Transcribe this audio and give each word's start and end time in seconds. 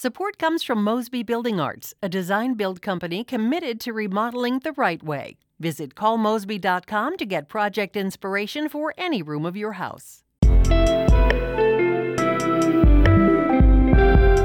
Support 0.00 0.38
comes 0.38 0.62
from 0.62 0.84
Mosby 0.84 1.24
Building 1.24 1.58
Arts, 1.58 1.92
a 2.00 2.08
design 2.08 2.54
build 2.54 2.80
company 2.80 3.24
committed 3.24 3.80
to 3.80 3.92
remodeling 3.92 4.60
the 4.60 4.70
right 4.74 5.02
way. 5.02 5.38
Visit 5.58 5.96
callmosby.com 5.96 7.16
to 7.16 7.26
get 7.26 7.48
project 7.48 7.96
inspiration 7.96 8.68
for 8.68 8.94
any 8.96 9.22
room 9.22 9.44
of 9.44 9.56
your 9.56 9.72
house. 9.72 10.22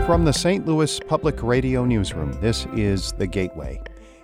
From 0.07 0.25
the 0.25 0.33
St. 0.33 0.65
Louis 0.65 0.99
Public 1.01 1.43
Radio 1.43 1.85
Newsroom, 1.85 2.31
this 2.41 2.65
is 2.73 3.11
The 3.11 3.27
Gateway. 3.27 3.79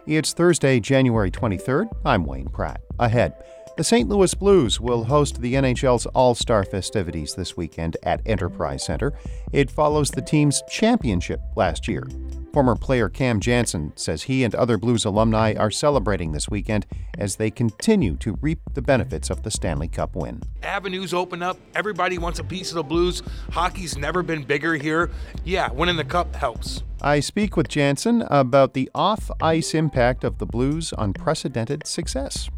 It's 0.07 0.33
Thursday, 0.33 0.79
January 0.79 1.29
23rd. 1.29 1.89
I'm 2.05 2.25
Wayne 2.25 2.47
Pratt. 2.47 2.81
Ahead, 2.99 3.33
the 3.77 3.83
St. 3.83 4.09
Louis 4.09 4.33
Blues 4.33 4.79
will 4.79 5.03
host 5.03 5.39
the 5.39 5.53
NHL's 5.53 6.05
All 6.07 6.33
Star 6.35 6.63
festivities 6.63 7.35
this 7.35 7.55
weekend 7.55 7.95
at 8.03 8.21
Enterprise 8.25 8.85
Center. 8.85 9.13
It 9.53 9.69
follows 9.69 10.09
the 10.09 10.21
team's 10.21 10.63
championship 10.69 11.39
last 11.55 11.87
year. 11.87 12.07
Former 12.53 12.75
player 12.75 13.07
Cam 13.09 13.39
Janssen 13.39 13.93
says 13.95 14.23
he 14.23 14.43
and 14.43 14.55
other 14.55 14.77
Blues 14.77 15.05
alumni 15.05 15.53
are 15.53 15.69
celebrating 15.69 16.31
this 16.31 16.49
weekend 16.49 16.87
as 17.17 17.35
they 17.35 17.51
continue 17.51 18.15
to 18.17 18.37
reap 18.41 18.59
the 18.73 18.81
benefits 18.81 19.29
of 19.29 19.43
the 19.43 19.51
Stanley 19.51 19.87
Cup 19.87 20.15
win. 20.15 20.41
Avenues 20.63 21.13
open 21.13 21.43
up. 21.43 21.57
Everybody 21.75 22.17
wants 22.17 22.39
a 22.39 22.43
piece 22.43 22.71
of 22.71 22.75
the 22.75 22.83
Blues. 22.83 23.21
Hockey's 23.51 23.97
never 23.97 24.23
been 24.23 24.43
bigger 24.43 24.73
here. 24.75 25.11
Yeah, 25.43 25.71
winning 25.71 25.97
the 25.97 26.03
cup 26.03 26.35
helps. 26.35 26.83
I 27.01 27.21
speak 27.21 27.55
with 27.55 27.69
Janssen 27.69 28.23
about 28.23 28.73
the 28.73 28.89
off 28.93 29.31
ice 29.41 29.73
impact 29.73 30.25
of 30.25 30.37
the 30.37 30.45
Blues' 30.45 30.93
unprecedented 30.97 31.87
success. 31.87 32.49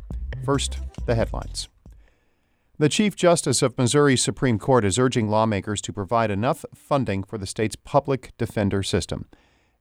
First, 0.44 0.80
the 1.06 1.14
headlines. 1.14 1.70
The 2.80 2.90
Chief 2.90 3.16
Justice 3.16 3.62
of 3.62 3.78
Missouri's 3.78 4.24
Supreme 4.24 4.58
Court 4.58 4.84
is 4.84 4.98
urging 4.98 5.30
lawmakers 5.30 5.80
to 5.82 5.94
provide 5.94 6.32
enough 6.32 6.66
funding 6.74 7.22
for 7.22 7.38
the 7.38 7.46
state's 7.46 7.76
public 7.76 8.32
defender 8.40 8.82
system. 8.82 9.28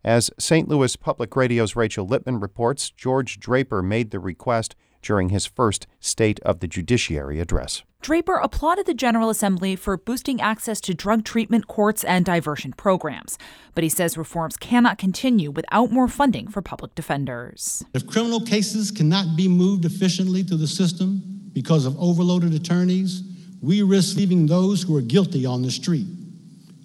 As 0.05 0.31
St. 0.39 0.69
Louis 0.69 0.95
Public 0.95 1.35
Radio's 1.35 1.75
Rachel 1.75 2.07
Lippmann 2.07 2.41
reports, 2.41 2.91
George 2.91 3.41
Draper 3.41 3.83
made 3.83 4.11
the 4.11 4.21
request 4.21 4.77
during 5.03 5.29
his 5.29 5.47
first 5.47 5.87
State 6.01 6.41
of 6.41 6.61
the 6.61 6.69
Judiciary 6.69 7.41
address. 7.41 7.83
Draper 8.03 8.37
applauded 8.37 8.87
the 8.87 8.95
General 8.95 9.29
Assembly 9.29 9.77
for 9.77 9.99
boosting 9.99 10.41
access 10.41 10.81
to 10.81 10.95
drug 10.95 11.23
treatment 11.23 11.67
courts 11.67 12.03
and 12.03 12.25
diversion 12.25 12.73
programs, 12.73 13.37
but 13.75 13.85
he 13.85 13.91
says 13.91 14.17
reforms 14.17 14.57
cannot 14.57 14.97
continue 14.97 15.51
without 15.51 15.93
more 15.93 16.09
funding 16.09 16.49
for 16.49 16.63
public 16.63 16.95
defenders. 16.95 17.85
If 17.93 18.07
criminal 18.07 18.41
cases 18.41 18.91
cannot 18.91 19.37
be 19.37 19.49
moved 19.49 19.85
efficiently 19.85 20.43
through 20.43 20.59
the 20.59 20.67
system 20.67 21.51
because 21.53 21.85
of 21.85 21.99
overloaded 22.01 22.55
attorneys, 22.55 23.23
we 23.61 23.83
risk 23.83 24.17
leaving 24.17 24.47
those 24.47 24.83
who 24.83 24.97
are 24.97 25.03
guilty 25.03 25.45
on 25.45 25.61
the 25.61 25.71
street, 25.71 26.07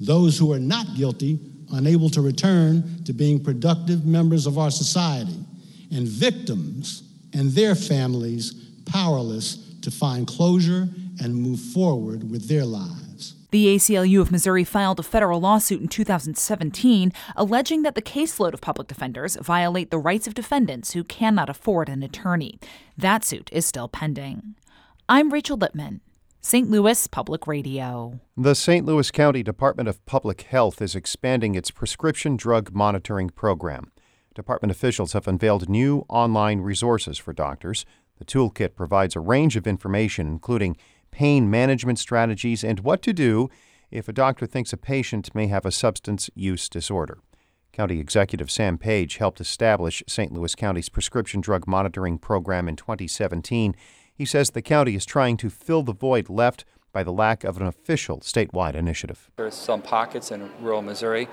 those 0.02 0.38
who 0.38 0.52
are 0.52 0.60
not 0.60 0.96
guilty 0.96 1.40
unable 1.72 2.10
to 2.10 2.22
return 2.22 3.04
to 3.06 3.14
being 3.14 3.44
productive 3.44 4.06
members 4.06 4.46
of 4.46 4.58
our 4.58 4.72
society, 4.72 5.40
and 5.92 6.08
victims 6.08 7.04
and 7.36 7.52
their 7.52 7.76
families 7.76 8.54
powerless 8.86 9.58
to 9.82 9.92
find 9.92 10.26
closure 10.26 10.88
and 11.22 11.36
move 11.36 11.60
forward 11.60 12.30
with 12.30 12.48
their 12.48 12.66
lives. 12.66 13.36
The 13.52 13.76
ACLU 13.76 14.20
of 14.20 14.32
Missouri 14.32 14.64
filed 14.64 15.00
a 15.00 15.04
federal 15.04 15.40
lawsuit 15.40 15.82
in 15.82 15.88
2017 15.88 17.14
alleging 17.36 17.84
that 17.84 17.96
the 17.96 18.02
caseload 18.02 18.54
of 18.54 18.62
public 18.62 18.88
defenders 18.88 19.38
violate 19.42 19.92
the 19.92 19.98
rights 19.98 20.28
of 20.28 20.34
defendants 20.34 20.92
who 20.92 21.04
cannot 21.04 21.50
afford 21.50 21.88
an 21.88 22.04
attorney. 22.04 22.60
That 22.98 23.24
suit 23.24 23.50
is 23.54 23.66
still 23.66 23.88
pending. 23.88 24.56
I'm 25.08 25.32
Rachel 25.32 25.58
Lippmann. 25.58 26.02
St. 26.42 26.70
Louis 26.70 27.08
Public 27.08 27.48
Radio. 27.48 28.20
The 28.38 28.56
St. 28.56 28.86
Louis 28.86 29.10
County 29.10 29.42
Department 29.42 29.90
of 29.90 30.06
Public 30.06 30.42
Health 30.42 30.82
is 30.82 30.96
expanding 30.96 31.56
its 31.56 31.72
prescription 31.72 32.36
drug 32.38 32.72
monitoring 32.74 33.30
program. 33.30 33.92
Department 34.36 34.70
officials 34.70 35.14
have 35.14 35.28
unveiled 35.28 35.70
new 35.70 36.06
online 36.10 36.60
resources 36.60 37.18
for 37.18 37.34
doctors. 37.34 37.86
The 38.20 38.26
toolkit 38.26 38.76
provides 38.76 39.16
a 39.16 39.22
range 39.22 39.56
of 39.56 39.66
information, 39.66 40.28
including 40.28 40.78
pain 41.10 41.50
management 41.50 41.98
strategies 42.00 42.64
and 42.64 42.82
what 42.82 43.02
to 43.04 43.14
do 43.14 43.50
if 43.90 44.10
a 44.10 44.14
doctor 44.14 44.46
thinks 44.46 44.74
a 44.74 44.78
patient 44.78 45.34
may 45.34 45.48
have 45.48 45.66
a 45.66 45.72
substance 45.72 46.30
use 46.36 46.68
disorder. 46.68 47.20
County 47.72 48.00
Executive 48.00 48.52
Sam 48.52 48.78
Page 48.78 49.18
helped 49.18 49.40
establish 49.40 50.04
St. 50.08 50.32
Louis 50.32 50.54
County's 50.56 50.90
prescription 50.90 51.40
drug 51.40 51.66
monitoring 51.68 52.18
program 52.18 52.68
in 52.68 52.76
2017. 52.76 53.76
He 54.14 54.26
says 54.26 54.50
the 54.50 54.62
county 54.62 54.96
is 54.96 55.06
trying 55.06 55.38
to 55.38 55.50
fill 55.50 55.84
the 55.84 55.94
void 55.94 56.30
left 56.30 56.66
by 56.96 57.04
the 57.04 57.12
lack 57.12 57.44
of 57.44 57.60
an 57.60 57.68
official 57.68 58.22
statewide 58.22 58.74
initiative. 58.74 59.30
There 59.36 59.46
are 59.46 59.52
some 59.52 59.82
pockets 59.82 60.32
in 60.32 60.50
rural 60.62 60.82
Missouri 60.82 61.28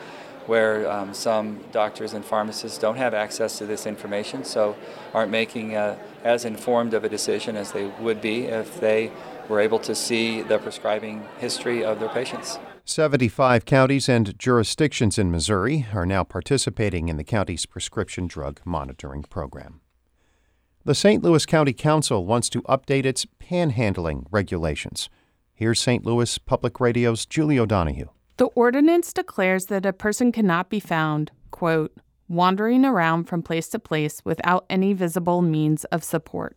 where 0.46 0.90
um, 0.90 1.14
some 1.14 1.62
doctors 1.70 2.14
and 2.14 2.24
pharmacists 2.24 2.78
don't 2.78 2.96
have 2.96 3.14
access 3.14 3.58
to 3.58 3.66
this 3.66 3.86
information, 3.86 4.42
so 4.42 4.74
aren't 5.14 5.30
making 5.30 5.76
uh, 5.76 5.96
as 6.24 6.44
informed 6.44 6.94
of 6.94 7.04
a 7.04 7.08
decision 7.08 7.54
as 7.54 7.70
they 7.70 7.86
would 8.00 8.20
be 8.20 8.46
if 8.46 8.80
they 8.80 9.12
were 9.48 9.60
able 9.60 9.78
to 9.78 9.94
see 9.94 10.42
the 10.42 10.58
prescribing 10.58 11.24
history 11.38 11.84
of 11.84 12.00
their 12.00 12.08
patients. 12.08 12.58
75 12.84 13.64
counties 13.64 14.08
and 14.08 14.36
jurisdictions 14.36 15.16
in 15.16 15.30
Missouri 15.30 15.86
are 15.94 16.04
now 16.04 16.24
participating 16.24 17.08
in 17.08 17.18
the 17.18 17.22
county's 17.22 17.66
prescription 17.66 18.26
drug 18.26 18.60
monitoring 18.64 19.22
program. 19.22 19.80
The 20.84 20.96
St. 20.96 21.22
Louis 21.22 21.46
County 21.46 21.72
Council 21.72 22.26
wants 22.26 22.48
to 22.48 22.62
update 22.62 23.04
its 23.04 23.24
panhandling 23.40 24.26
regulations. 24.32 25.08
Here's 25.62 25.78
St. 25.78 26.04
Louis 26.04 26.38
Public 26.38 26.80
Radio's 26.80 27.24
Julie 27.24 27.56
O'Donoghue. 27.56 28.08
The 28.36 28.46
ordinance 28.46 29.12
declares 29.12 29.66
that 29.66 29.86
a 29.86 29.92
person 29.92 30.32
cannot 30.32 30.68
be 30.68 30.80
found, 30.80 31.30
quote, 31.52 31.92
wandering 32.28 32.84
around 32.84 33.26
from 33.26 33.44
place 33.44 33.68
to 33.68 33.78
place 33.78 34.24
without 34.24 34.66
any 34.68 34.92
visible 34.92 35.40
means 35.40 35.84
of 35.84 36.02
support. 36.02 36.56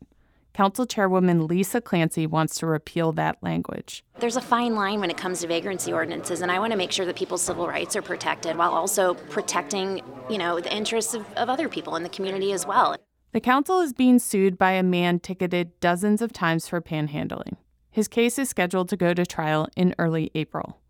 Council 0.55 0.87
Chairwoman 0.87 1.45
Lisa 1.45 1.81
Clancy 1.81 2.25
wants 2.25 2.57
to 2.57 2.65
repeal 2.65 3.11
that 3.11 3.37
language. 3.43 4.03
There's 4.17 4.37
a 4.37 4.41
fine 4.41 4.73
line 4.73 5.01
when 5.01 5.11
it 5.11 5.17
comes 5.17 5.41
to 5.41 5.47
vagrancy 5.47 5.93
ordinances, 5.93 6.41
and 6.41 6.51
I 6.51 6.57
want 6.57 6.71
to 6.71 6.77
make 6.77 6.91
sure 6.91 7.05
that 7.05 7.15
people's 7.15 7.43
civil 7.43 7.67
rights 7.67 7.95
are 7.95 8.01
protected 8.01 8.57
while 8.57 8.71
also 8.71 9.13
protecting, 9.13 10.01
you 10.31 10.39
know, 10.39 10.59
the 10.59 10.75
interests 10.75 11.13
of, 11.13 11.31
of 11.33 11.47
other 11.47 11.69
people 11.69 11.95
in 11.95 12.01
the 12.01 12.09
community 12.09 12.53
as 12.53 12.65
well. 12.65 12.95
The 13.33 13.39
council 13.39 13.81
is 13.81 13.93
being 13.93 14.17
sued 14.17 14.57
by 14.57 14.71
a 14.71 14.81
man 14.81 15.19
ticketed 15.19 15.79
dozens 15.79 16.23
of 16.23 16.33
times 16.33 16.67
for 16.67 16.81
panhandling. 16.81 17.57
His 17.95 18.09
case 18.09 18.37
is 18.37 18.49
scheduled 18.49 18.89
to 18.89 18.97
go 18.97 19.13
to 19.13 19.25
trial 19.25 19.69
in 19.77 19.95
early 19.97 20.29
April. 20.35 20.81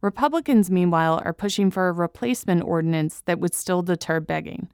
Republicans, 0.00 0.70
meanwhile, 0.70 1.20
are 1.22 1.34
pushing 1.34 1.70
for 1.70 1.88
a 1.88 1.92
replacement 1.92 2.62
ordinance 2.62 3.20
that 3.26 3.38
would 3.38 3.52
still 3.52 3.82
deter 3.82 4.18
begging, 4.18 4.70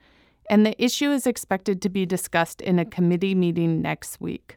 and 0.49 0.65
the 0.65 0.81
issue 0.81 1.11
is 1.11 1.27
expected 1.27 1.83
to 1.83 1.89
be 1.89 2.06
discussed 2.06 2.61
in 2.61 2.78
a 2.78 2.84
committee 2.84 3.34
meeting 3.34 3.83
next 3.83 4.21
week. 4.21 4.56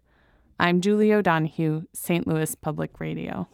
I'm 0.59 0.79
Julie 0.79 1.11
O'Donoghue, 1.11 1.87
St. 1.91 2.27
Louis 2.27 2.53
Public 2.53 2.99
Radio. 2.99 3.47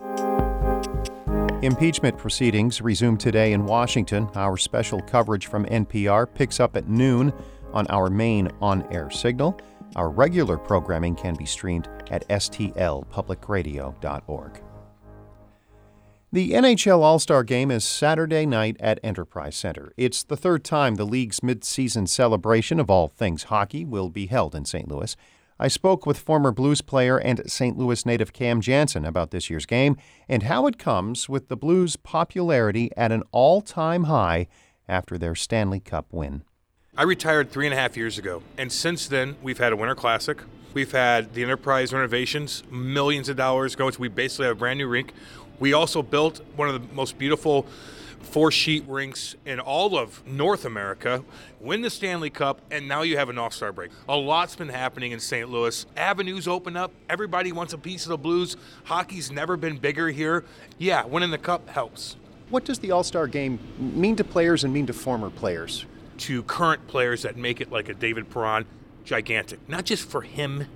Impeachment 1.62 2.18
proceedings 2.18 2.82
resume 2.82 3.16
today 3.16 3.54
in 3.54 3.66
Washington. 3.66 4.30
Our 4.36 4.58
special 4.58 5.00
coverage 5.00 5.46
from 5.46 5.64
NPR 5.68 6.28
picks 6.34 6.60
up 6.60 6.76
at 6.76 6.90
noon 6.90 7.32
on 7.72 7.88
our 7.88 8.10
main 8.10 8.50
on 8.60 8.86
air 8.94 9.10
signal. 9.10 9.58
Our 9.96 10.10
regular 10.10 10.58
programming 10.58 11.16
can 11.16 11.36
be 11.36 11.46
streamed 11.46 11.88
at 12.12 12.28
stlpublicradio.org. 12.30 14.62
The 16.32 16.52
NHL 16.52 17.00
All 17.00 17.18
Star 17.18 17.44
Game 17.44 17.72
is 17.72 17.84
Saturday 17.84 18.46
night 18.46 18.78
at 18.80 19.00
Enterprise 19.02 19.56
Center. 19.56 19.92
It's 19.98 20.22
the 20.22 20.38
third 20.38 20.64
time 20.64 20.94
the 20.94 21.04
league's 21.04 21.40
midseason 21.40 22.08
celebration 22.08 22.80
of 22.80 22.92
all 22.92 23.08
things 23.08 23.46
hockey 23.46 23.84
will 23.84 24.10
be 24.10 24.28
held 24.28 24.54
in 24.54 24.66
St. 24.66 24.88
Louis. 24.88 25.16
I 25.60 25.68
spoke 25.68 26.06
with 26.06 26.20
former 26.20 26.52
Blues 26.52 26.82
player 26.82 27.18
and 27.18 27.42
St. 27.52 27.78
Louis 27.78 28.06
native 28.06 28.32
Cam 28.32 28.62
Janssen 28.62 29.06
about 29.06 29.32
this 29.32 29.50
year's 29.50 29.66
game 29.66 29.98
and 30.30 30.44
how 30.44 30.68
it 30.68 30.78
comes 30.78 31.28
with 31.28 31.48
the 31.48 31.58
Blues' 31.58 31.96
popularity 31.96 32.92
at 32.96 33.12
an 33.12 33.24
all 33.32 33.60
time 33.60 34.04
high 34.04 34.46
after 34.88 35.18
their 35.18 35.34
Stanley 35.34 35.80
Cup 35.80 36.06
win. 36.12 36.44
I 37.00 37.04
retired 37.04 37.50
three 37.50 37.66
and 37.66 37.74
a 37.74 37.78
half 37.78 37.96
years 37.96 38.18
ago, 38.18 38.44
and 38.58 38.70
since 38.70 39.08
then 39.08 39.38
we've 39.42 39.58
had 39.58 39.72
a 39.72 39.76
Winter 39.78 39.96
Classic. 39.96 40.38
We've 40.74 40.92
had 40.92 41.34
the 41.34 41.42
Enterprise 41.44 41.94
renovations, 41.94 42.62
millions 42.70 43.30
of 43.30 43.38
dollars 43.38 43.74
going. 43.74 43.94
So 43.94 44.00
we 44.00 44.10
basically 44.10 44.48
have 44.48 44.58
a 44.58 44.60
brand 44.60 44.80
new 44.80 44.88
rink. 44.90 45.14
We 45.62 45.72
also 45.72 46.04
built 46.04 46.42
one 46.58 46.68
of 46.68 46.74
the 46.74 46.94
most 46.94 47.18
beautiful 47.18 47.66
four 48.20 48.52
sheet 48.52 48.84
rinks 48.86 49.38
in 49.46 49.62
all 49.62 49.98
of 49.98 50.28
North 50.28 50.66
America, 50.66 51.24
win 51.62 51.84
the 51.84 51.90
Stanley 51.90 52.30
Cup, 52.30 52.60
and 52.70 52.86
now 52.86 53.04
you 53.04 53.16
have 53.16 53.30
an 53.30 53.38
All 53.38 53.50
Star 53.50 53.72
break. 53.72 53.92
A 54.10 54.18
lot's 54.18 54.58
been 54.58 54.68
happening 54.68 55.14
in 55.14 55.22
St. 55.22 55.50
Louis. 55.50 55.86
Avenues 55.96 56.50
open 56.50 56.76
up. 56.76 56.92
Everybody 57.10 57.54
wants 57.54 57.72
a 57.72 57.78
piece 57.78 58.04
of 58.04 58.10
the 58.10 58.18
Blues. 58.18 58.58
Hockey's 58.84 59.32
never 59.32 59.56
been 59.56 59.78
bigger 59.78 60.10
here. 60.10 60.44
Yeah, 60.78 61.06
winning 61.06 61.32
the 61.32 61.38
Cup 61.38 61.70
helps. 61.70 62.18
What 62.50 62.66
does 62.66 62.80
the 62.80 62.92
All 62.92 63.04
Star 63.04 63.26
game 63.26 63.58
mean 63.78 64.18
to 64.18 64.26
players 64.26 64.66
and 64.66 64.74
mean 64.74 64.88
to 64.88 64.94
former 64.94 65.30
players? 65.30 65.86
To 66.20 66.44
current 66.44 66.88
players 66.88 67.24
that 67.24 67.38
make 67.38 67.62
it 67.62 67.72
like 67.72 67.90
a 67.90 67.94
David 67.94 68.30
Perron 68.30 68.66
gigantic. 69.04 69.68
Not 69.68 69.86
just 69.86 70.08
for 70.08 70.22
him, 70.22 70.68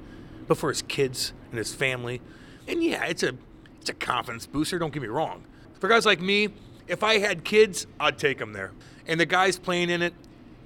but 0.48 0.58
for 0.58 0.70
his 0.70 0.82
kids 0.82 1.34
and 1.52 1.58
his 1.58 1.74
family. 1.74 2.22
And 2.68 2.84
yeah, 2.84 3.06
it's 3.06 3.24
a 3.24 3.36
it's 3.80 3.90
a 3.90 3.94
confidence 3.94 4.46
booster, 4.46 4.80
don't 4.80 4.94
get 4.94 5.02
me 5.02 5.10
wrong. 5.10 5.44
For 5.80 5.90
guys 5.90 6.06
like 6.06 6.22
me, 6.22 6.50
if 6.88 7.04
I 7.04 7.20
had 7.20 7.44
kids, 7.44 7.86
I'd 8.00 8.18
take 8.18 8.38
them 8.38 8.54
there. 8.54 8.72
And 9.06 9.20
the 9.20 9.26
guys 9.26 9.60
playing 9.60 9.90
in 9.90 10.02
it, 10.02 10.14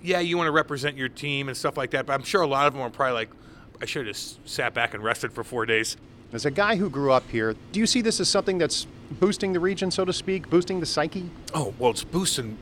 yeah, 0.04 0.20
you 0.20 0.38
want 0.38 0.48
to 0.48 0.52
represent 0.52 0.96
your 0.96 1.10
team 1.10 1.48
and 1.48 1.58
stuff 1.58 1.78
like 1.78 1.92
that, 1.92 2.06
but 2.06 2.14
I'm 2.14 2.24
sure 2.24 2.44
a 2.44 2.48
lot 2.48 2.68
of 2.68 2.74
them 2.74 2.84
are 2.84 2.92
probably 2.92 3.14
like, 3.14 3.30
I 3.82 3.86
should 3.86 4.06
have 4.06 4.16
just 4.16 4.48
sat 4.48 4.76
back 4.76 4.94
and 4.94 5.04
rested 5.04 5.34
for 5.34 5.44
four 5.44 5.66
days. 5.66 5.98
As 6.32 6.46
a 6.46 6.52
guy 6.52 6.76
who 6.76 6.90
grew 6.90 7.12
up 7.12 7.28
here, 7.30 7.56
do 7.72 7.80
you 7.80 7.88
see 7.88 8.02
this 8.02 8.20
as 8.20 8.30
something 8.30 8.60
that's 8.60 8.86
boosting 9.12 9.54
the 9.54 9.60
region, 9.60 9.90
so 9.90 10.06
to 10.06 10.14
speak, 10.14 10.50
boosting 10.50 10.80
the 10.80 10.86
psyche? 10.86 11.30
Oh, 11.56 11.74
well, 11.80 11.90
it's 11.90 12.04
boosting 12.04 12.58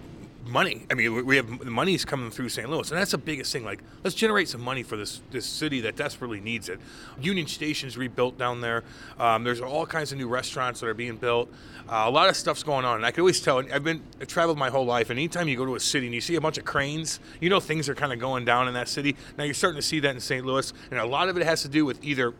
money. 0.45 0.85
I 0.91 0.93
mean, 0.93 1.25
we 1.25 1.35
have 1.37 1.59
the 1.59 1.71
money's 1.71 2.05
coming 2.05 2.29
through 2.29 2.49
St. 2.49 2.69
Louis, 2.69 2.89
and 2.89 2.99
that's 2.99 3.11
the 3.11 3.17
biggest 3.17 3.51
thing. 3.51 3.63
Like, 3.63 3.81
let's 4.03 4.15
generate 4.15 4.47
some 4.47 4.61
money 4.61 4.83
for 4.83 4.95
this 4.97 5.21
this 5.31 5.45
city 5.45 5.81
that 5.81 5.95
desperately 5.95 6.39
needs 6.39 6.69
it. 6.69 6.79
Union 7.19 7.47
Station's 7.47 7.97
rebuilt 7.97 8.37
down 8.37 8.61
there. 8.61 8.83
Um, 9.19 9.43
there's 9.43 9.61
all 9.61 9.85
kinds 9.85 10.11
of 10.11 10.17
new 10.17 10.27
restaurants 10.27 10.79
that 10.79 10.87
are 10.87 10.93
being 10.93 11.17
built. 11.17 11.51
Uh, 11.87 12.03
a 12.05 12.09
lot 12.09 12.29
of 12.29 12.35
stuff's 12.35 12.63
going 12.63 12.85
on, 12.85 12.97
and 12.97 13.05
I 13.05 13.11
can 13.11 13.21
always 13.21 13.41
tell. 13.41 13.57
I've 13.57 13.83
been 13.83 14.01
I've 14.21 14.27
traveled 14.27 14.57
my 14.57 14.69
whole 14.69 14.85
life, 14.85 15.09
and 15.09 15.19
anytime 15.19 15.47
you 15.47 15.57
go 15.57 15.65
to 15.65 15.75
a 15.75 15.79
city 15.79 16.07
and 16.07 16.15
you 16.15 16.21
see 16.21 16.35
a 16.35 16.41
bunch 16.41 16.57
of 16.57 16.65
cranes, 16.65 17.19
you 17.39 17.49
know 17.49 17.59
things 17.59 17.89
are 17.89 17.95
kind 17.95 18.13
of 18.13 18.19
going 18.19 18.45
down 18.45 18.67
in 18.67 18.73
that 18.75 18.87
city. 18.87 19.15
Now 19.37 19.43
you're 19.43 19.53
starting 19.53 19.79
to 19.79 19.85
see 19.85 19.99
that 20.01 20.13
in 20.13 20.21
St. 20.21 20.45
Louis, 20.45 20.71
and 20.91 20.99
a 20.99 21.05
lot 21.05 21.29
of 21.29 21.37
it 21.37 21.45
has 21.45 21.61
to 21.63 21.67
do 21.67 21.85
with 21.85 22.03
either 22.03 22.33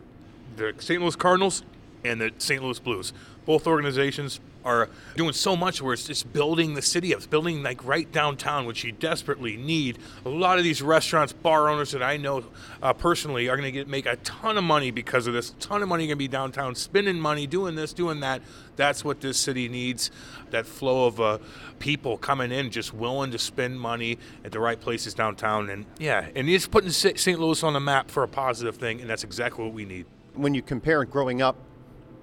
the 0.56 0.74
St. 0.78 1.00
Louis 1.00 1.16
Cardinals 1.16 1.62
and 2.06 2.20
the 2.20 2.32
St. 2.38 2.62
Louis 2.62 2.78
Blues. 2.78 3.12
Both 3.44 3.66
organizations 3.66 4.40
are 4.66 4.88
doing 5.14 5.32
so 5.32 5.54
much 5.54 5.80
where 5.80 5.94
it's 5.94 6.06
just 6.06 6.32
building 6.32 6.74
the 6.74 6.82
city 6.82 7.14
up. 7.14 7.18
It's 7.18 7.26
building 7.26 7.62
like 7.62 7.84
right 7.84 8.10
downtown, 8.10 8.66
which 8.66 8.82
you 8.82 8.90
desperately 8.90 9.56
need. 9.56 9.98
A 10.24 10.28
lot 10.28 10.58
of 10.58 10.64
these 10.64 10.82
restaurants, 10.82 11.32
bar 11.32 11.68
owners 11.68 11.92
that 11.92 12.02
I 12.02 12.16
know 12.16 12.44
uh, 12.82 12.92
personally 12.92 13.48
are 13.48 13.56
going 13.56 13.66
to 13.66 13.72
get 13.72 13.86
make 13.86 14.06
a 14.06 14.16
ton 14.16 14.58
of 14.58 14.64
money 14.64 14.90
because 14.90 15.28
of 15.28 15.34
this. 15.34 15.50
A 15.50 15.54
ton 15.54 15.82
of 15.82 15.88
money 15.88 16.04
going 16.04 16.10
to 16.10 16.16
be 16.16 16.26
downtown, 16.26 16.74
spending 16.74 17.20
money, 17.20 17.46
doing 17.46 17.76
this, 17.76 17.92
doing 17.92 18.20
that. 18.20 18.42
That's 18.74 19.04
what 19.04 19.20
this 19.20 19.38
city 19.38 19.68
needs. 19.68 20.10
That 20.50 20.66
flow 20.66 21.06
of 21.06 21.20
uh, 21.20 21.38
people 21.78 22.18
coming 22.18 22.50
in, 22.50 22.70
just 22.70 22.92
willing 22.92 23.30
to 23.30 23.38
spend 23.38 23.80
money 23.80 24.18
at 24.44 24.50
the 24.50 24.58
right 24.58 24.80
places 24.80 25.14
downtown, 25.14 25.70
and 25.70 25.86
yeah, 25.98 26.26
and 26.34 26.48
it's 26.48 26.66
putting 26.66 26.90
St. 26.90 27.38
Louis 27.38 27.62
on 27.62 27.72
the 27.72 27.80
map 27.80 28.10
for 28.10 28.24
a 28.24 28.28
positive 28.28 28.76
thing, 28.76 29.00
and 29.00 29.08
that's 29.08 29.24
exactly 29.24 29.64
what 29.64 29.74
we 29.74 29.84
need. 29.84 30.06
When 30.34 30.54
you 30.54 30.62
compare 30.62 31.04
growing 31.04 31.40
up 31.40 31.56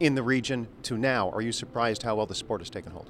in 0.04 0.16
the 0.16 0.24
region 0.24 0.68
to 0.84 0.98
now? 0.98 1.30
Are 1.30 1.42
you 1.42 1.54
surprised 1.54 2.04
how 2.04 2.16
well 2.16 2.26
the 2.26 2.36
sport 2.36 2.60
has 2.60 2.70
taken 2.70 2.92
hold? 2.92 3.10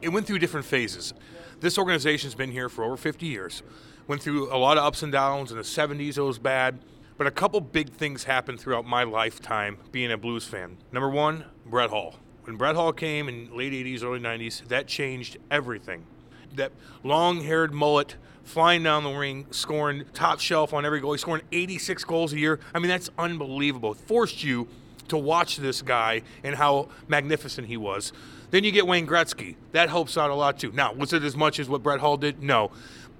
It 0.00 0.10
went 0.10 0.26
through 0.26 0.38
different 0.38 0.66
phases. 0.66 1.12
This 1.58 1.76
organization's 1.76 2.36
been 2.36 2.52
here 2.52 2.68
for 2.68 2.84
over 2.84 2.96
50 2.96 3.26
years. 3.26 3.64
Went 4.06 4.22
through 4.22 4.54
a 4.54 4.56
lot 4.56 4.78
of 4.78 4.84
ups 4.84 5.02
and 5.02 5.10
downs. 5.10 5.50
In 5.50 5.56
the 5.56 5.64
70s, 5.64 6.16
it 6.16 6.22
was 6.22 6.38
bad. 6.38 6.78
But 7.16 7.26
a 7.26 7.32
couple 7.32 7.60
big 7.60 7.90
things 7.90 8.24
happened 8.24 8.60
throughout 8.60 8.86
my 8.86 9.02
lifetime 9.02 9.78
being 9.90 10.12
a 10.12 10.16
Blues 10.16 10.44
fan. 10.44 10.76
Number 10.92 11.10
one, 11.10 11.44
Brett 11.66 11.90
Hull. 11.90 12.14
When 12.44 12.56
Brett 12.56 12.76
Hull 12.76 12.92
came 12.92 13.28
in 13.28 13.54
late 13.54 13.72
80s, 13.72 14.04
early 14.04 14.20
90s, 14.20 14.68
that 14.68 14.86
changed 14.86 15.38
everything. 15.50 16.06
That 16.54 16.70
long-haired 17.02 17.74
mullet 17.74 18.14
flying 18.44 18.84
down 18.84 19.02
the 19.02 19.10
ring, 19.10 19.46
scoring 19.50 20.04
top 20.14 20.38
shelf 20.38 20.72
on 20.72 20.86
every 20.86 21.00
goal. 21.00 21.12
He's 21.12 21.20
scoring 21.20 21.42
86 21.50 22.04
goals 22.04 22.32
a 22.32 22.38
year. 22.38 22.60
I 22.72 22.78
mean, 22.78 22.88
that's 22.88 23.10
unbelievable. 23.18 23.92
It 23.92 23.98
forced 23.98 24.44
you 24.44 24.68
to 25.08 25.18
watch 25.18 25.56
this 25.56 25.82
guy 25.82 26.22
and 26.42 26.54
how 26.54 26.88
magnificent 27.08 27.66
he 27.66 27.76
was. 27.76 28.12
Then 28.50 28.64
you 28.64 28.72
get 28.72 28.86
Wayne 28.86 29.06
Gretzky. 29.06 29.56
That 29.72 29.90
helps 29.90 30.16
out 30.16 30.30
a 30.30 30.34
lot 30.34 30.58
too. 30.58 30.72
Now, 30.72 30.92
was 30.92 31.12
it 31.12 31.22
as 31.22 31.36
much 31.36 31.58
as 31.58 31.68
what 31.68 31.82
Brett 31.82 32.00
Hull 32.00 32.16
did? 32.16 32.42
No. 32.42 32.70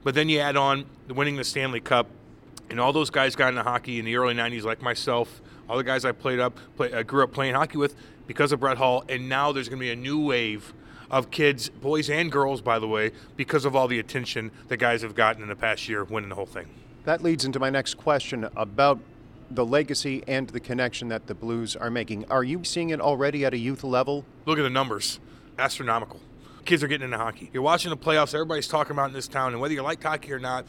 But 0.05 0.14
then 0.14 0.29
you 0.29 0.38
add 0.38 0.56
on 0.56 0.87
winning 1.08 1.37
the 1.37 1.44
Stanley 1.44 1.81
Cup, 1.81 2.06
and 2.70 2.81
all 2.81 2.93
those 2.93 3.11
guys 3.11 3.35
got 3.37 3.49
into 3.49 3.62
hockey 3.62 3.99
in 3.99 4.05
the 4.05 4.17
early 4.17 4.35
90s, 4.35 4.62
like 4.62 4.81
myself. 4.81 5.40
All 5.69 5.76
the 5.76 5.85
guys 5.85 6.05
I 6.05 6.12
played 6.12 6.38
up, 6.38 6.58
play, 6.76 6.93
I 6.93 7.02
grew 7.02 7.23
up 7.23 7.32
playing 7.32 7.55
hockey 7.55 7.76
with 7.76 7.94
because 8.26 8.52
of 8.52 8.61
Brett 8.61 8.79
Hull. 8.79 9.05
and 9.08 9.29
now 9.29 9.52
there's 9.52 9.69
going 9.69 9.79
to 9.79 9.85
be 9.85 9.90
a 9.90 9.96
new 9.96 10.19
wave 10.20 10.73
of 11.11 11.31
kids, 11.31 11.69
boys 11.69 12.11
and 12.11 12.31
girls, 12.31 12.61
by 12.61 12.79
the 12.79 12.87
way, 12.88 13.12
because 13.37 13.64
of 13.64 13.75
all 13.75 13.88
the 13.88 13.99
attention 13.99 14.50
the 14.69 14.76
guys 14.76 15.02
have 15.02 15.14
gotten 15.14 15.43
in 15.43 15.49
the 15.49 15.56
past 15.56 15.88
year 15.88 16.05
winning 16.05 16.29
the 16.29 16.35
whole 16.35 16.46
thing. 16.46 16.67
That 17.05 17.23
leads 17.23 17.44
into 17.44 17.58
my 17.58 17.70
next 17.70 17.94
question 17.94 18.49
about 18.55 18.99
the 19.50 19.64
legacy 19.64 20.22
and 20.26 20.48
the 20.48 20.60
connection 20.60 21.08
that 21.08 21.26
the 21.26 21.34
Blues 21.34 21.74
are 21.76 21.90
making. 21.90 22.24
Are 22.30 22.44
you 22.44 22.64
seeing 22.64 22.90
it 22.90 23.00
already 23.00 23.44
at 23.44 23.54
a 23.54 23.58
youth 23.58 23.84
level? 23.84 24.24
Look 24.46 24.58
at 24.58 24.62
the 24.62 24.70
numbers 24.70 25.20
astronomical. 25.58 26.20
Kids 26.64 26.82
are 26.82 26.88
getting 26.88 27.06
into 27.06 27.18
hockey. 27.18 27.50
You're 27.52 27.62
watching 27.62 27.90
the 27.90 27.96
playoffs, 27.96 28.34
everybody's 28.34 28.68
talking 28.68 28.92
about 28.92 29.08
in 29.08 29.14
this 29.14 29.26
town, 29.26 29.52
and 29.52 29.60
whether 29.60 29.74
you 29.74 29.82
like 29.82 30.02
hockey 30.02 30.32
or 30.32 30.38
not, 30.38 30.66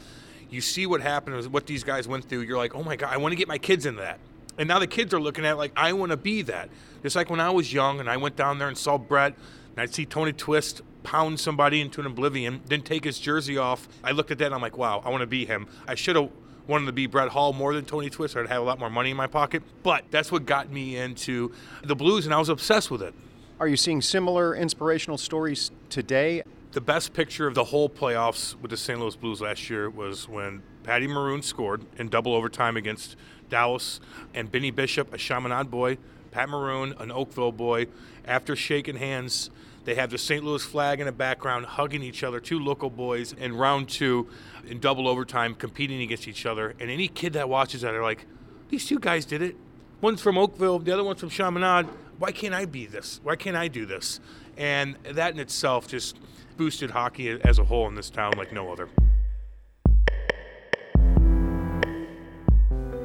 you 0.48 0.60
see 0.60 0.86
what 0.86 1.00
happened, 1.00 1.52
what 1.52 1.66
these 1.66 1.84
guys 1.84 2.08
went 2.08 2.24
through. 2.24 2.40
You're 2.40 2.58
like, 2.58 2.74
oh 2.74 2.82
my 2.82 2.96
God, 2.96 3.12
I 3.12 3.18
want 3.18 3.32
to 3.32 3.36
get 3.36 3.46
my 3.46 3.58
kids 3.58 3.86
into 3.86 4.00
that. 4.00 4.18
And 4.58 4.66
now 4.66 4.78
the 4.78 4.86
kids 4.86 5.14
are 5.14 5.20
looking 5.20 5.46
at 5.46 5.56
like, 5.56 5.72
I 5.76 5.92
want 5.92 6.10
to 6.10 6.16
be 6.16 6.42
that. 6.42 6.70
Just 7.02 7.16
like 7.16 7.30
when 7.30 7.40
I 7.40 7.50
was 7.50 7.72
young 7.72 8.00
and 8.00 8.10
I 8.10 8.16
went 8.16 8.36
down 8.36 8.58
there 8.58 8.68
and 8.68 8.76
saw 8.76 8.98
Brett, 8.98 9.34
and 9.70 9.80
I'd 9.80 9.94
see 9.94 10.04
Tony 10.04 10.32
Twist 10.32 10.82
pound 11.02 11.38
somebody 11.38 11.80
into 11.80 12.00
an 12.00 12.06
oblivion, 12.06 12.60
then 12.66 12.82
take 12.82 13.04
his 13.04 13.18
jersey 13.18 13.56
off. 13.56 13.88
I 14.02 14.10
looked 14.10 14.30
at 14.30 14.38
that 14.38 14.46
and 14.46 14.54
I'm 14.54 14.60
like, 14.60 14.76
wow, 14.76 15.02
I 15.04 15.10
want 15.10 15.22
to 15.22 15.26
be 15.26 15.46
him. 15.46 15.66
I 15.86 15.94
should 15.94 16.16
have 16.16 16.30
wanted 16.70 16.86
to 16.86 16.92
be 16.92 17.06
Brett 17.06 17.28
Hull 17.28 17.52
more 17.52 17.74
than 17.74 17.84
Tony 17.84 18.08
Twist. 18.08 18.36
I'd 18.36 18.48
have 18.48 18.62
a 18.62 18.64
lot 18.64 18.78
more 18.78 18.88
money 18.88 19.10
in 19.10 19.16
my 19.16 19.26
pocket. 19.26 19.62
But 19.82 20.04
that's 20.10 20.30
what 20.30 20.46
got 20.46 20.70
me 20.70 20.96
into 20.96 21.52
the 21.84 21.96
blues, 21.96 22.24
and 22.24 22.34
I 22.34 22.38
was 22.38 22.48
obsessed 22.48 22.90
with 22.90 23.02
it. 23.02 23.12
Are 23.58 23.66
you 23.68 23.76
seeing 23.76 24.00
similar 24.00 24.54
inspirational 24.54 25.18
stories 25.18 25.72
today? 25.90 26.42
The 26.72 26.80
best 26.80 27.12
picture 27.12 27.48
of 27.48 27.54
the 27.54 27.64
whole 27.64 27.90
playoffs 27.90 28.54
with 28.60 28.70
the 28.70 28.76
St. 28.76 28.98
Louis 29.00 29.16
Blues 29.16 29.40
last 29.40 29.68
year 29.68 29.90
was 29.90 30.28
when 30.28 30.62
Patty 30.84 31.08
Maroon 31.08 31.42
scored 31.42 31.84
in 31.98 32.08
double 32.08 32.32
overtime 32.32 32.76
against 32.76 33.16
Dallas, 33.50 34.00
and 34.32 34.50
Benny 34.50 34.70
Bishop, 34.70 35.12
a 35.12 35.18
Chaminade 35.18 35.70
boy, 35.70 35.98
Pat 36.30 36.48
Maroon, 36.48 36.94
an 36.98 37.10
Oakville 37.10 37.52
boy, 37.52 37.86
after 38.24 38.56
shaking 38.56 38.96
hands, 38.96 39.50
they 39.84 39.94
have 39.94 40.10
the 40.10 40.18
St. 40.18 40.44
Louis 40.44 40.64
flag 40.64 41.00
in 41.00 41.06
the 41.06 41.12
background, 41.12 41.66
hugging 41.66 42.02
each 42.02 42.22
other, 42.22 42.38
two 42.38 42.58
local 42.58 42.90
boys 42.90 43.32
in 43.32 43.56
round 43.56 43.88
two 43.88 44.28
in 44.66 44.78
double 44.78 45.08
overtime, 45.08 45.54
competing 45.54 46.02
against 46.02 46.28
each 46.28 46.46
other. 46.46 46.74
And 46.78 46.90
any 46.90 47.08
kid 47.08 47.32
that 47.32 47.48
watches 47.48 47.80
that 47.80 47.94
are 47.94 48.02
like, 48.02 48.26
these 48.68 48.86
two 48.86 48.98
guys 48.98 49.24
did 49.24 49.42
it. 49.42 49.56
One's 50.00 50.22
from 50.22 50.38
Oakville, 50.38 50.78
the 50.78 50.92
other 50.92 51.04
one's 51.04 51.20
from 51.20 51.30
Chaminade. 51.30 51.86
Why 52.18 52.32
can't 52.32 52.54
I 52.54 52.66
be 52.66 52.86
this? 52.86 53.20
Why 53.22 53.36
can't 53.36 53.56
I 53.56 53.68
do 53.68 53.86
this? 53.86 54.20
And 54.56 54.96
that 55.04 55.32
in 55.32 55.40
itself 55.40 55.88
just 55.88 56.18
boosted 56.56 56.90
hockey 56.90 57.30
as 57.30 57.58
a 57.58 57.64
whole 57.64 57.88
in 57.88 57.94
this 57.94 58.10
town 58.10 58.34
like 58.36 58.52
no 58.52 58.70
other. 58.70 58.88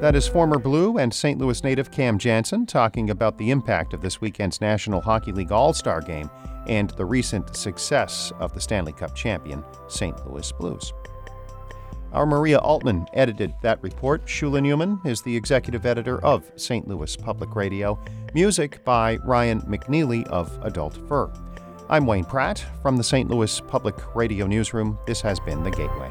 That 0.00 0.14
is 0.14 0.28
former 0.28 0.58
Blue 0.58 0.98
and 0.98 1.12
St. 1.12 1.38
Louis 1.38 1.64
native 1.64 1.90
Cam 1.90 2.18
Janssen 2.18 2.66
talking 2.66 3.08
about 3.08 3.38
the 3.38 3.50
impact 3.50 3.94
of 3.94 4.02
this 4.02 4.20
weekend's 4.20 4.60
National 4.60 5.00
Hockey 5.00 5.32
League 5.32 5.52
All 5.52 5.72
Star 5.72 6.02
game 6.02 6.28
and 6.66 6.90
the 6.90 7.04
recent 7.06 7.56
success 7.56 8.30
of 8.38 8.52
the 8.52 8.60
Stanley 8.60 8.92
Cup 8.92 9.14
champion, 9.14 9.64
St. 9.88 10.14
Louis 10.26 10.52
Blues. 10.52 10.92
Our 12.12 12.26
Maria 12.26 12.58
Altman 12.58 13.06
edited 13.14 13.54
that 13.62 13.82
report. 13.82 14.26
Shula 14.26 14.60
Neuman 14.60 15.04
is 15.06 15.22
the 15.22 15.34
executive 15.34 15.86
editor 15.86 16.22
of 16.22 16.52
St. 16.56 16.86
Louis 16.86 17.16
Public 17.16 17.56
Radio. 17.56 17.98
Music 18.34 18.84
by 18.84 19.16
Ryan 19.24 19.62
McNeely 19.62 20.26
of 20.26 20.58
Adult 20.62 20.98
Fur. 21.08 21.32
I'm 21.88 22.04
Wayne 22.04 22.24
Pratt 22.26 22.62
from 22.82 22.98
the 22.98 23.04
St. 23.04 23.30
Louis 23.30 23.60
Public 23.62 24.14
Radio 24.14 24.46
Newsroom. 24.46 24.98
This 25.06 25.22
has 25.22 25.40
been 25.40 25.62
The 25.62 25.70
Gateway. 25.70 26.10